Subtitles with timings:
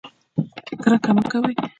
[0.83, 1.53] کرکه مه کوئ